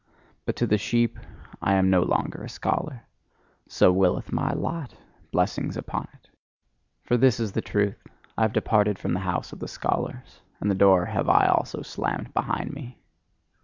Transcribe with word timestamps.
But 0.45 0.55
to 0.55 0.65
the 0.65 0.79
sheep 0.79 1.19
I 1.61 1.75
am 1.75 1.91
no 1.91 2.01
longer 2.01 2.43
a 2.43 2.49
scholar: 2.49 3.03
so 3.67 3.91
willeth 3.91 4.31
my 4.31 4.51
lot 4.51 4.95
blessings 5.31 5.77
upon 5.77 6.07
it! 6.15 6.27
For 7.03 7.17
this 7.17 7.39
is 7.39 7.51
the 7.51 7.61
truth: 7.61 8.07
I 8.35 8.41
have 8.41 8.51
departed 8.53 8.97
from 8.97 9.13
the 9.13 9.19
house 9.19 9.53
of 9.53 9.59
the 9.59 9.67
scholars, 9.67 10.41
and 10.59 10.71
the 10.71 10.73
door 10.73 11.05
have 11.05 11.29
I 11.29 11.45
also 11.45 11.83
slammed 11.83 12.33
behind 12.33 12.73
me. 12.73 12.97